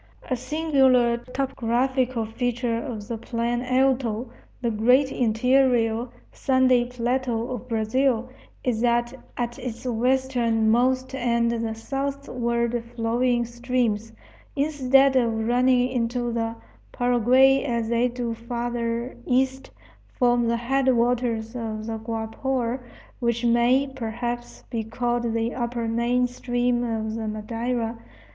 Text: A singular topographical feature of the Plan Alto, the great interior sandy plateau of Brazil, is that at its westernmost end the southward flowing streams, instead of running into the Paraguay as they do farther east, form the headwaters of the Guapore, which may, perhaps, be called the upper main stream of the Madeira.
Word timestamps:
A 0.31 0.35
singular 0.35 1.15
topographical 1.17 2.25
feature 2.25 2.79
of 2.81 3.07
the 3.07 3.19
Plan 3.19 3.61
Alto, 3.61 4.31
the 4.59 4.71
great 4.71 5.11
interior 5.11 6.07
sandy 6.31 6.85
plateau 6.85 7.51
of 7.51 7.67
Brazil, 7.67 8.27
is 8.63 8.81
that 8.81 9.13
at 9.37 9.59
its 9.59 9.85
westernmost 9.85 11.13
end 11.13 11.51
the 11.51 11.75
southward 11.75 12.83
flowing 12.95 13.45
streams, 13.45 14.11
instead 14.55 15.15
of 15.15 15.45
running 15.47 15.89
into 15.89 16.31
the 16.33 16.55
Paraguay 16.91 17.61
as 17.63 17.89
they 17.89 18.07
do 18.07 18.33
farther 18.33 19.15
east, 19.27 19.69
form 20.17 20.47
the 20.47 20.57
headwaters 20.57 21.55
of 21.55 21.85
the 21.85 21.99
Guapore, 21.99 22.79
which 23.19 23.45
may, 23.45 23.85
perhaps, 23.85 24.63
be 24.71 24.83
called 24.83 25.31
the 25.35 25.53
upper 25.53 25.87
main 25.87 26.25
stream 26.25 26.83
of 26.83 27.13
the 27.13 27.27
Madeira. 27.27 27.99